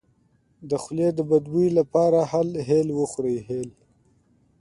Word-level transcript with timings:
د 0.69 0.71
خولې 0.83 1.07
د 1.17 1.19
بد 1.29 1.43
بوی 1.51 1.67
لپاره 1.79 2.19
هل 2.69 2.87
وخورئ 2.99 3.37